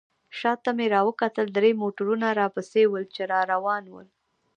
[0.39, 4.07] شاته مې راوکتل درې موټرونه راپسې ول، چې را روان ول.